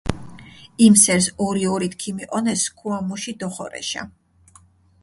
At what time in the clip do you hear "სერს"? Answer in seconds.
1.01-1.27